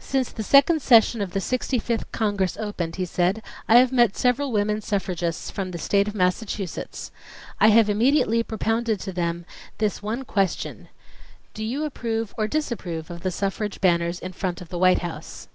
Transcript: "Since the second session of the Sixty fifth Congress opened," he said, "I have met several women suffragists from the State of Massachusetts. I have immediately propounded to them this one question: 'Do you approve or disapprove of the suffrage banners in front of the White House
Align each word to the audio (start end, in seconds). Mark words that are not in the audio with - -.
"Since 0.00 0.32
the 0.32 0.42
second 0.42 0.82
session 0.82 1.20
of 1.22 1.30
the 1.30 1.40
Sixty 1.40 1.78
fifth 1.78 2.10
Congress 2.10 2.56
opened," 2.56 2.96
he 2.96 3.04
said, 3.04 3.40
"I 3.68 3.76
have 3.76 3.92
met 3.92 4.16
several 4.16 4.50
women 4.50 4.80
suffragists 4.80 5.48
from 5.48 5.70
the 5.70 5.78
State 5.78 6.08
of 6.08 6.14
Massachusetts. 6.16 7.12
I 7.60 7.68
have 7.68 7.88
immediately 7.88 8.42
propounded 8.42 8.98
to 8.98 9.12
them 9.12 9.46
this 9.78 10.02
one 10.02 10.24
question: 10.24 10.88
'Do 11.54 11.62
you 11.62 11.84
approve 11.84 12.34
or 12.36 12.48
disapprove 12.48 13.12
of 13.12 13.20
the 13.20 13.30
suffrage 13.30 13.80
banners 13.80 14.18
in 14.18 14.32
front 14.32 14.60
of 14.60 14.70
the 14.70 14.78
White 14.78 15.02
House 15.02 15.46